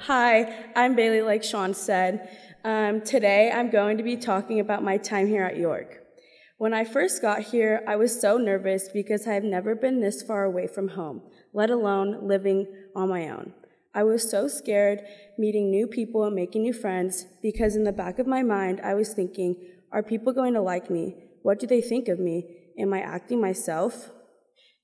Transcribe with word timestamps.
Hi, 0.00 0.66
I'm 0.76 0.94
Bailey, 0.94 1.22
like 1.22 1.42
Sean 1.42 1.72
said. 1.72 2.28
Um, 2.64 3.00
today 3.00 3.50
I'm 3.50 3.70
going 3.70 3.96
to 3.96 4.02
be 4.02 4.16
talking 4.16 4.60
about 4.60 4.84
my 4.84 4.98
time 4.98 5.26
here 5.26 5.42
at 5.42 5.56
York. 5.56 6.02
When 6.58 6.74
I 6.74 6.84
first 6.84 7.22
got 7.22 7.40
here, 7.40 7.82
I 7.88 7.96
was 7.96 8.20
so 8.20 8.36
nervous 8.36 8.90
because 8.92 9.26
I 9.26 9.32
have 9.32 9.42
never 9.42 9.74
been 9.74 10.00
this 10.00 10.22
far 10.22 10.44
away 10.44 10.66
from 10.66 10.88
home, 10.88 11.22
let 11.54 11.70
alone 11.70 12.28
living 12.28 12.66
on 12.94 13.08
my 13.08 13.28
own. 13.28 13.54
I 13.94 14.02
was 14.02 14.30
so 14.30 14.48
scared 14.48 15.00
meeting 15.38 15.70
new 15.70 15.86
people 15.86 16.24
and 16.24 16.36
making 16.36 16.62
new 16.62 16.74
friends 16.74 17.26
because 17.42 17.74
in 17.74 17.84
the 17.84 17.92
back 17.92 18.18
of 18.18 18.26
my 18.26 18.42
mind, 18.42 18.80
I 18.84 18.94
was 18.94 19.14
thinking, 19.14 19.56
are 19.92 20.02
people 20.02 20.32
going 20.32 20.54
to 20.54 20.60
like 20.60 20.90
me? 20.90 21.16
What 21.42 21.58
do 21.58 21.66
they 21.66 21.80
think 21.80 22.08
of 22.08 22.20
me? 22.20 22.44
Am 22.78 22.92
I 22.92 23.00
acting 23.00 23.40
myself? 23.40 24.10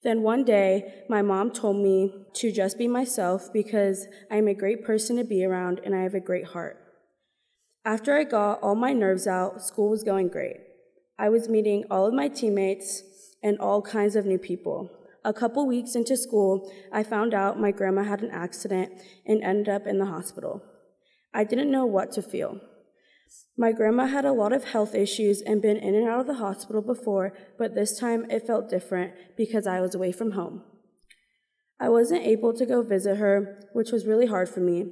Then 0.02 0.22
one 0.22 0.44
day, 0.44 1.04
my 1.08 1.22
mom 1.22 1.52
told 1.52 1.76
me 1.76 2.12
to 2.34 2.50
just 2.50 2.76
be 2.76 2.88
myself 2.88 3.52
because 3.52 4.06
I 4.30 4.36
am 4.36 4.48
a 4.48 4.54
great 4.54 4.84
person 4.84 5.16
to 5.16 5.24
be 5.24 5.44
around 5.44 5.80
and 5.84 5.94
I 5.94 6.02
have 6.02 6.14
a 6.14 6.20
great 6.20 6.46
heart. 6.46 6.78
After 7.84 8.16
I 8.16 8.24
got 8.24 8.60
all 8.62 8.74
my 8.74 8.93
nerves 8.93 9.26
out, 9.26 9.62
school 9.62 9.90
was 9.90 10.02
going 10.02 10.29
great. 10.29 10.57
I 11.18 11.29
was 11.29 11.48
meeting 11.48 11.84
all 11.90 12.07
of 12.07 12.14
my 12.14 12.29
teammates 12.29 13.02
and 13.43 13.58
all 13.58 13.82
kinds 13.82 14.16
of 14.16 14.26
new 14.26 14.38
people. 14.38 14.90
A 15.24 15.32
couple 15.32 15.66
weeks 15.66 15.94
into 15.94 16.16
school, 16.16 16.72
I 16.93 17.04
found 17.04 17.32
out 17.32 17.60
my 17.60 17.71
grandma 17.71 18.02
had 18.02 18.22
an 18.22 18.30
accident 18.30 18.93
and 19.24 19.43
ended 19.43 19.68
up 19.68 19.86
in 19.86 19.98
the 19.98 20.07
hospital. 20.07 20.62
I 21.32 21.44
didn't 21.44 21.71
know 21.71 21.86
what 21.86 22.10
to 22.12 22.22
feel. 22.22 22.60
My 23.57 23.72
grandma 23.72 24.07
had 24.07 24.25
a 24.25 24.32
lot 24.32 24.53
of 24.53 24.64
health 24.64 24.95
issues 24.95 25.43
and 25.43 25.61
been 25.61 25.77
in 25.77 25.95
and 25.95 26.09
out 26.09 26.21
of 26.21 26.27
the 26.27 26.35
hospital 26.35 26.82
before, 26.82 27.32
but 27.58 27.75
this 27.75 27.99
time 27.99 28.31
it 28.31 28.46
felt 28.46 28.71
different 28.71 29.13
because 29.36 29.67
I 29.67 29.81
was 29.81 29.95
away 29.95 30.13
from 30.13 30.32
home. 30.32 30.63
I 31.79 31.89
wasn't 31.89 32.27
able 32.27 32.55
to 32.55 32.64
go 32.64 32.83
visit 32.83 33.17
her, 33.17 33.61
which 33.72 33.91
was 33.92 34.06
really 34.06 34.27
hard 34.27 34.48
for 34.48 34.61
me, 34.61 34.86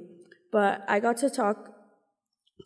but 0.51 0.83
I 0.87 0.99
got 0.99 1.17
to 1.17 1.29
talk 1.29 1.71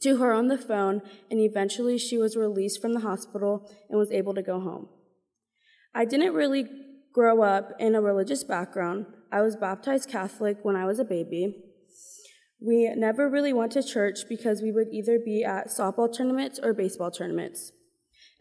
to 0.02 0.18
her 0.18 0.34
on 0.34 0.48
the 0.48 0.58
phone, 0.58 1.02
and 1.32 1.40
eventually 1.40 1.98
she 1.98 2.18
was 2.18 2.36
released 2.36 2.82
from 2.82 2.94
the 2.94 3.00
hospital 3.00 3.70
and 3.90 3.98
was 3.98 4.12
able 4.12 4.34
to 4.34 4.42
go 4.42 4.60
home. 4.60 4.90
I 5.94 6.06
didn't 6.06 6.34
really 6.34 6.66
grow 7.14 7.44
up 7.44 7.72
in 7.80 7.96
a 7.96 8.02
religious 8.02 8.44
background. 8.44 9.06
I 9.32 9.42
was 9.42 9.56
baptized 9.56 10.10
Catholic 10.10 10.58
when 10.64 10.76
I 10.76 10.86
was 10.86 11.00
a 11.00 11.06
baby, 11.06 11.64
we 12.60 12.90
never 12.96 13.30
really 13.30 13.54
went 13.54 13.74
to 13.74 13.84
church 13.84 14.28
because 14.30 14.62
we 14.62 14.72
would 14.72 14.88
either 14.92 15.20
be 15.20 15.44
at 15.44 15.68
softball 15.68 16.16
tournaments 16.16 16.60
or 16.62 16.74
baseball 16.74 17.12
tournaments 17.12 17.72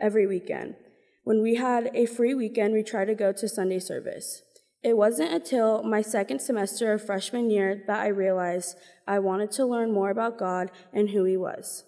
every 0.00 0.26
weekend. 0.26 0.76
When 1.24 1.42
we 1.42 1.56
had 1.56 1.90
a 1.94 2.06
free 2.06 2.34
weekend, 2.34 2.74
we 2.74 2.82
tried 2.82 3.06
to 3.06 3.14
go 3.14 3.32
to 3.32 3.48
Sunday 3.48 3.78
service. 3.78 4.42
It 4.82 4.96
wasn't 4.98 5.32
until 5.32 5.82
my 5.82 6.02
second 6.02 6.40
semester 6.40 6.92
of 6.92 7.04
freshman 7.04 7.48
year 7.48 7.82
that 7.86 8.00
I 8.00 8.08
realized 8.08 8.76
I 9.08 9.18
wanted 9.18 9.50
to 9.52 9.64
learn 9.64 9.92
more 9.92 10.10
about 10.10 10.38
God 10.38 10.70
and 10.92 11.10
who 11.10 11.24
He 11.24 11.38
was. 11.38 11.84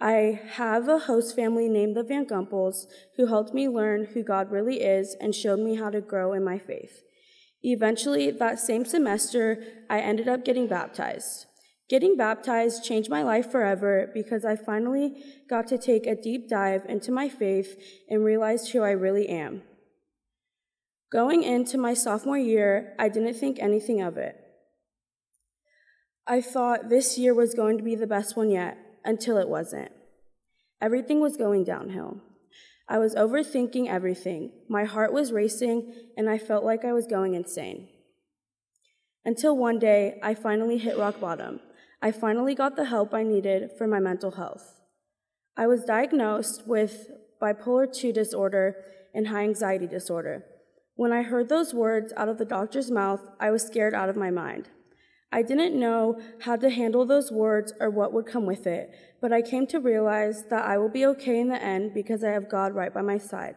I 0.00 0.40
have 0.52 0.88
a 0.88 1.00
host 1.00 1.36
family 1.36 1.68
named 1.68 1.96
the 1.96 2.04
Van 2.04 2.24
Gumpels 2.24 2.86
who 3.16 3.26
helped 3.26 3.52
me 3.52 3.68
learn 3.68 4.06
who 4.14 4.22
God 4.22 4.50
really 4.50 4.80
is 4.80 5.16
and 5.20 5.34
showed 5.34 5.58
me 5.58 5.74
how 5.74 5.90
to 5.90 6.00
grow 6.00 6.32
in 6.32 6.44
my 6.44 6.58
faith. 6.58 7.02
Eventually, 7.62 8.30
that 8.30 8.58
same 8.58 8.86
semester, 8.86 9.62
I 9.90 10.00
ended 10.00 10.28
up 10.28 10.44
getting 10.44 10.68
baptized. 10.68 11.46
Getting 11.90 12.16
baptized 12.16 12.84
changed 12.84 13.10
my 13.10 13.24
life 13.24 13.50
forever 13.50 14.12
because 14.14 14.44
I 14.44 14.54
finally 14.54 15.24
got 15.48 15.66
to 15.66 15.76
take 15.76 16.06
a 16.06 16.14
deep 16.14 16.48
dive 16.48 16.86
into 16.88 17.10
my 17.10 17.28
faith 17.28 17.76
and 18.08 18.24
realized 18.24 18.70
who 18.70 18.82
I 18.82 18.92
really 18.92 19.28
am. 19.28 19.62
Going 21.10 21.42
into 21.42 21.76
my 21.76 21.94
sophomore 21.94 22.38
year, 22.38 22.94
I 22.96 23.08
didn't 23.08 23.34
think 23.34 23.58
anything 23.58 24.00
of 24.00 24.16
it. 24.16 24.36
I 26.28 26.40
thought 26.40 26.90
this 26.90 27.18
year 27.18 27.34
was 27.34 27.54
going 27.54 27.76
to 27.78 27.82
be 27.82 27.96
the 27.96 28.06
best 28.06 28.36
one 28.36 28.50
yet 28.50 28.78
until 29.04 29.36
it 29.36 29.48
wasn't. 29.48 29.90
Everything 30.80 31.18
was 31.18 31.36
going 31.36 31.64
downhill. 31.64 32.20
I 32.88 32.98
was 32.98 33.16
overthinking 33.16 33.88
everything. 33.88 34.52
My 34.68 34.84
heart 34.84 35.12
was 35.12 35.32
racing, 35.32 35.92
and 36.16 36.30
I 36.30 36.38
felt 36.38 36.64
like 36.64 36.84
I 36.84 36.92
was 36.92 37.08
going 37.08 37.34
insane. 37.34 37.88
Until 39.24 39.56
one 39.56 39.80
day, 39.80 40.20
I 40.22 40.34
finally 40.34 40.78
hit 40.78 40.96
rock 40.96 41.18
bottom. 41.20 41.58
I 42.02 42.12
finally 42.12 42.54
got 42.54 42.76
the 42.76 42.86
help 42.86 43.12
I 43.12 43.22
needed 43.22 43.72
for 43.76 43.86
my 43.86 44.00
mental 44.00 44.32
health. 44.32 44.80
I 45.56 45.66
was 45.66 45.84
diagnosed 45.84 46.66
with 46.66 47.08
bipolar 47.42 47.92
2 47.92 48.12
disorder 48.12 48.76
and 49.14 49.28
high 49.28 49.42
anxiety 49.42 49.86
disorder. 49.86 50.44
When 50.94 51.12
I 51.12 51.22
heard 51.22 51.48
those 51.48 51.74
words 51.74 52.12
out 52.16 52.28
of 52.28 52.38
the 52.38 52.44
doctor's 52.44 52.90
mouth, 52.90 53.20
I 53.38 53.50
was 53.50 53.62
scared 53.62 53.94
out 53.94 54.08
of 54.08 54.16
my 54.16 54.30
mind. 54.30 54.68
I 55.32 55.42
didn't 55.42 55.78
know 55.78 56.20
how 56.40 56.56
to 56.56 56.70
handle 56.70 57.04
those 57.04 57.30
words 57.30 57.72
or 57.78 57.90
what 57.90 58.12
would 58.12 58.26
come 58.26 58.46
with 58.46 58.66
it, 58.66 58.90
but 59.20 59.32
I 59.32 59.42
came 59.42 59.66
to 59.68 59.78
realize 59.78 60.44
that 60.50 60.64
I 60.64 60.78
will 60.78 60.88
be 60.88 61.06
okay 61.06 61.38
in 61.38 61.48
the 61.48 61.62
end 61.62 61.92
because 61.94 62.24
I 62.24 62.30
have 62.30 62.50
God 62.50 62.74
right 62.74 62.92
by 62.92 63.02
my 63.02 63.18
side. 63.18 63.56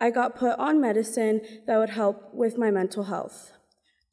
I 0.00 0.10
got 0.10 0.36
put 0.36 0.58
on 0.58 0.80
medicine 0.80 1.40
that 1.66 1.78
would 1.78 1.90
help 1.90 2.34
with 2.34 2.58
my 2.58 2.70
mental 2.70 3.04
health. 3.04 3.52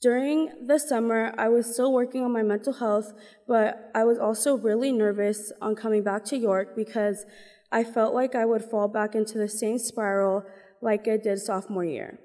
During 0.02 0.50
the 0.66 0.80
summer, 0.80 1.32
I 1.38 1.50
was 1.50 1.72
still 1.72 1.94
working 1.94 2.24
on 2.24 2.32
my 2.32 2.42
mental 2.42 2.74
health, 2.74 3.14
but 3.48 3.92
I 3.94 4.04
was 4.04 4.18
also 4.18 4.58
really 4.58 4.92
nervous 4.92 5.52
on 5.62 5.76
coming 5.76 6.04
back 6.04 6.26
to 6.26 6.38
York 6.38 6.76
because 6.76 7.26
I 7.72 7.84
felt 7.84 8.16
like 8.16 8.34
I 8.34 8.46
would 8.46 8.66
fall 8.66 8.88
back 8.88 9.14
into 9.14 9.38
the 9.38 9.48
same 9.48 9.78
spiral 9.78 10.44
like 10.82 11.08
I 11.08 11.18
did 11.18 11.38
sophomore 11.40 11.86
year. 11.86 12.20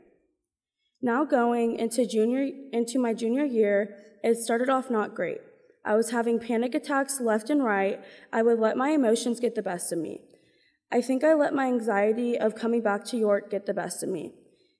Now 1.03 1.26
going 1.26 1.78
into 1.78 2.06
junior 2.06 2.48
into 2.72 2.98
my 2.98 3.12
junior 3.12 3.44
year, 3.44 3.94
it 4.25 4.38
started 4.38 4.70
off 4.70 4.91
not 4.91 5.14
great. 5.14 5.43
I 5.84 5.94
was 5.97 6.10
having 6.10 6.41
panic 6.41 6.75
attacks 6.75 7.20
left 7.20 7.50
and 7.50 7.62
right. 7.62 8.00
I 8.32 8.41
would 8.43 8.58
let 8.58 8.78
my 8.78 8.88
emotions 8.88 9.38
get 9.38 9.54
the 9.54 9.62
best 9.62 9.93
of 9.93 9.98
me. 9.98 10.22
I 10.91 11.03
think 11.03 11.22
I 11.22 11.34
let 11.34 11.54
my 11.54 11.66
anxiety 11.66 12.38
of 12.38 12.54
coming 12.54 12.81
back 12.81 13.04
to 13.06 13.19
York 13.19 13.50
get 13.50 13.66
the 13.66 13.75
best 13.75 14.03
of 14.03 14.08
me. 14.08 14.32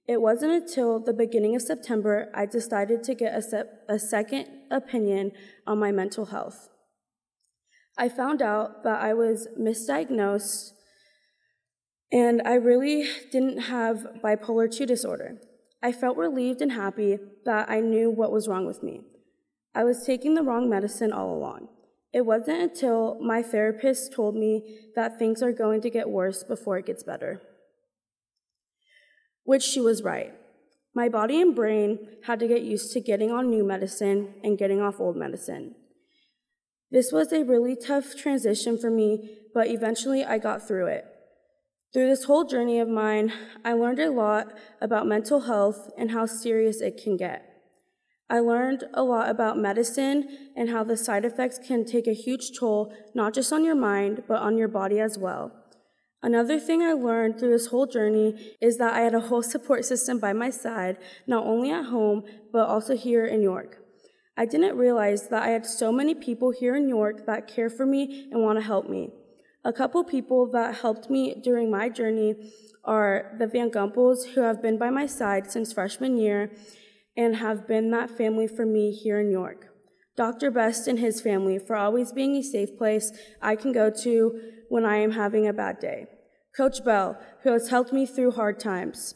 It 0.09 0.23
wasn't 0.23 0.53
until 0.53 1.01
the 1.01 1.13
beginning 1.13 1.57
of 1.57 1.63
September 1.63 2.31
I 2.33 2.47
decided 2.47 3.03
to 3.05 3.15
get 3.15 3.35
a, 3.35 3.43
se- 3.43 3.71
a 3.89 3.99
second 3.99 4.47
opinion 4.71 5.33
on 5.67 5.79
my 5.79 5.91
mental 5.91 6.27
health. 6.27 6.69
I 7.99 8.09
found 8.09 8.41
out 8.41 8.85
that 8.85 9.01
I 9.01 9.15
was 9.15 9.49
misdiagnosed 9.59 10.73
and 12.13 12.41
I 12.45 12.55
really 12.55 13.09
didn't 13.33 13.63
have 13.63 14.07
bipolar 14.23 14.71
2 14.73 14.87
disorder. 14.87 15.39
I 15.83 15.91
felt 15.91 16.17
relieved 16.17 16.63
and 16.63 16.73
happy 16.73 17.19
that 17.45 17.69
I 17.69 17.81
knew 17.81 18.09
what 18.11 18.31
was 18.31 18.47
wrong 18.47 18.65
with 18.65 18.83
me. 18.83 19.01
I 19.75 19.83
was 19.83 20.05
taking 20.05 20.35
the 20.35 20.43
wrong 20.43 20.71
medicine 20.71 21.13
all 21.13 21.35
along. 21.35 21.69
It 22.13 22.25
wasn't 22.25 22.63
until 22.63 23.19
my 23.21 23.43
therapist 23.43 24.13
told 24.13 24.37
me 24.37 24.79
that 24.95 25.19
things 25.19 25.43
are 25.43 25.53
going 25.53 25.81
to 25.81 25.91
get 25.91 26.09
worse 26.09 26.45
before 26.45 26.79
it 26.79 26.87
gets 26.87 27.03
better 27.03 27.43
which 29.47 29.63
she 29.63 29.81
was 29.81 30.03
right. 30.03 30.35
My 30.95 31.09
body 31.09 31.41
and 31.41 31.55
brain 31.55 31.99
had 32.25 32.39
to 32.41 32.49
get 32.49 32.63
used 32.63 32.93
to 32.93 33.01
getting 33.01 33.31
on 33.31 33.49
new 33.49 33.65
medicine 33.65 34.35
and 34.45 34.59
getting 34.59 34.81
off 34.81 35.01
old 35.01 35.17
medicine. 35.17 35.75
This 36.91 37.13
was 37.13 37.33
a 37.33 37.45
really 37.45 37.77
tough 37.77 38.15
transition 38.17 38.79
for 38.79 38.91
me, 38.91 39.39
but 39.55 39.69
eventually 39.69 40.25
I 40.25 40.39
got 40.39 40.67
through 40.67 40.87
it. 40.87 41.05
Through 41.93 42.09
this 42.09 42.25
whole 42.25 42.45
journey 42.45 42.79
of 42.79 42.89
mine, 42.89 43.33
I 43.65 43.73
learned 43.73 44.01
a 44.01 44.11
lot 44.11 44.53
about 44.81 45.07
mental 45.07 45.41
health 45.41 45.91
and 45.97 46.11
how 46.11 46.27
serious 46.27 46.81
it 46.81 47.03
can 47.03 47.17
get. 47.17 47.43
I 48.29 48.41
learned 48.41 48.85
a 48.93 49.03
lot 49.03 49.29
about 49.29 49.57
medicine 49.57 50.51
and 50.57 50.69
how 50.69 50.83
the 50.83 50.97
side 50.97 51.25
effects 51.25 51.59
can 51.59 51.85
take 51.85 52.07
a 52.07 52.13
huge 52.13 52.59
toll, 52.59 52.93
not 53.15 53.35
just 53.35 53.53
on 53.53 53.65
your 53.65 53.77
mind, 53.77 54.25
but 54.27 54.43
on 54.43 54.59
your 54.59 54.69
body 54.69 54.99
as 54.99 55.17
well. 55.17 55.53
Another 56.23 56.59
thing 56.59 56.83
I 56.83 56.93
learned 56.93 57.39
through 57.39 57.51
this 57.51 57.67
whole 57.67 57.87
journey 57.87 58.57
is 58.61 58.79
that 58.79 58.95
I 58.95 59.01
had 59.01 59.15
a 59.15 59.21
whole 59.21 59.43
support 59.43 59.85
system 59.85 60.19
by 60.19 60.33
my 60.33 60.51
side, 60.51 60.97
not 61.27 61.45
only 61.45 61.71
at 61.71 61.87
home, 61.87 62.25
but 62.53 62.67
also 62.67 62.97
here 62.97 63.25
in 63.27 63.43
York. 63.43 63.79
I 64.37 64.45
didn't 64.45 64.77
realize 64.77 65.29
that 65.29 65.43
I 65.43 65.49
had 65.49 65.65
so 65.65 65.93
many 65.93 66.15
people 66.15 66.51
here 66.51 66.77
in 66.77 66.89
York 66.89 67.27
that 67.27 67.49
care 67.49 67.71
for 67.71 67.87
me 67.87 68.29
and 68.31 68.43
want 68.43 68.59
to 68.59 68.65
help 68.65 68.89
me. 68.89 69.11
A 69.65 69.73
couple 69.73 70.05
people 70.05 70.51
that 70.53 70.77
helped 70.77 71.11
me 71.11 71.35
during 71.43 71.71
my 71.71 71.89
journey 71.89 72.35
are 72.85 73.35
the 73.39 73.47
Van 73.47 73.71
Gumpels, 73.71 74.35
who 74.35 74.43
have 74.43 74.63
been 74.63 74.79
by 74.79 74.91
my 74.91 75.07
side 75.07 75.51
since 75.51 75.73
freshman 75.73 76.17
year 76.17 76.51
and 77.17 77.37
have 77.37 77.67
been 77.67 77.91
that 77.91 78.11
family 78.11 78.47
for 78.47 78.67
me 78.67 78.93
here 78.93 79.19
in 79.19 79.31
York. 79.31 79.76
Dr. 80.17 80.51
Best 80.51 80.89
and 80.89 80.99
his 80.99 81.21
family 81.21 81.59
for 81.59 81.77
always 81.77 82.13
being 82.13 82.37
a 82.37 82.43
safe 82.43 82.77
place 82.79 83.13
I 83.43 83.55
can 83.57 83.73
go 83.73 83.91
to 84.03 84.41
when 84.69 84.85
I 84.85 84.97
am 84.97 85.13
having 85.13 85.47
a 85.47 85.53
bad 85.53 85.79
day. 85.79 86.07
Coach 86.57 86.85
Bell, 86.85 87.19
who 87.43 87.53
has 87.53 87.69
helped 87.69 87.93
me 87.93 88.07
through 88.07 88.33
hard 88.33 88.59
times. 88.59 89.15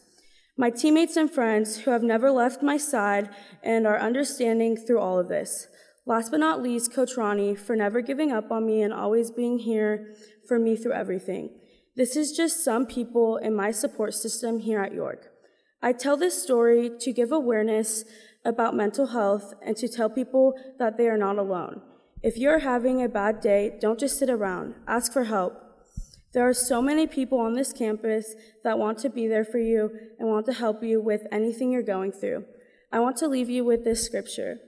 My 0.59 0.69
teammates 0.69 1.17
and 1.17 1.31
friends 1.31 1.79
who 1.79 1.91
have 1.91 2.03
never 2.03 2.31
left 2.31 2.63
my 2.63 2.77
side 2.77 3.31
and 3.63 3.87
are 3.87 3.99
understanding 3.99 4.77
through 4.77 5.01
all 5.01 5.19
of 5.19 5.29
this. 5.29 5.67
Last 6.05 6.31
but 6.31 6.41
not 6.41 6.63
least, 6.63 6.93
Coach 6.93 7.17
Ronnie 7.17 7.55
for 7.55 7.75
never 7.75 8.03
giving 8.03 8.31
up 8.31 8.51
on 8.51 8.67
me 8.67 8.83
and 8.83 8.93
always 8.93 9.31
being 9.31 9.59
here 9.59 10.15
for 10.47 10.59
me 10.59 10.77
through 10.77 10.93
everything. 10.93 11.51
This 11.97 12.15
is 12.15 12.33
just 12.33 12.63
some 12.63 12.85
people 12.85 13.39
in 13.39 13.55
my 13.55 13.71
support 13.71 14.13
system 14.13 14.59
here 14.59 14.81
at 14.81 14.93
York. 14.93 15.29
I 15.83 15.93
tell 15.93 16.17
this 16.17 16.43
story 16.43 16.91
to 17.01 17.13
give 17.13 17.33
awareness 17.33 18.05
about 18.45 18.75
mental 18.75 19.09
health 19.09 19.55
and 19.65 19.77
to 19.77 19.89
tell 19.89 20.09
people 20.09 20.55
that 20.79 20.97
they 20.97 21.09
are 21.09 21.19
not 21.19 21.39
alone. 21.39 21.83
If 22.23 22.37
you're 22.37 22.61
having 22.61 23.03
a 23.03 23.09
bad 23.09 23.41
day, 23.41 23.79
don't 23.81 23.99
just 23.99 24.19
sit 24.19 24.31
around. 24.31 24.75
Ask 24.87 25.13
for 25.13 25.25
help. 25.25 25.55
There 26.33 26.49
are 26.49 26.55
so 26.55 26.81
many 26.81 27.07
people 27.07 27.39
on 27.39 27.55
this 27.55 27.73
campus 27.73 28.35
that 28.63 28.79
want 28.79 28.99
to 28.99 29.11
be 29.11 29.27
there 29.27 29.45
for 29.45 29.59
you 29.59 29.91
and 30.19 30.29
want 30.29 30.47
to 30.47 30.53
help 30.53 30.83
you 30.83 31.01
with 31.01 31.23
anything 31.33 31.73
you're 31.73 31.83
going 31.83 32.13
through. 32.13 32.45
I 32.93 33.01
want 33.01 33.17
to 33.19 33.29
leave 33.29 33.51
you 33.51 33.65
with 33.65 33.85
this 33.85 34.05
scripture 34.05 34.59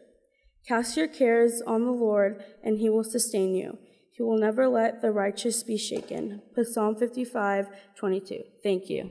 Cast 0.66 0.96
your 0.96 1.08
cares 1.08 1.60
on 1.66 1.84
the 1.84 1.90
Lord, 1.90 2.44
and 2.62 2.78
he 2.78 2.88
will 2.88 3.02
sustain 3.02 3.54
you. 3.54 3.78
He 4.12 4.22
will 4.22 4.38
never 4.38 4.68
let 4.68 5.02
the 5.02 5.10
righteous 5.10 5.64
be 5.64 5.76
shaken. 5.76 6.40
Psalm 6.62 6.94
55, 6.94 7.66
22. 7.96 8.42
Thank 8.62 8.88
you. 8.88 9.10